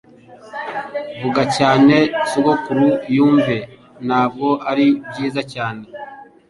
[1.21, 1.95] Vuga cyane
[2.29, 3.55] Sogokuru yumva
[4.07, 5.83] ntabwo ari byiza cyane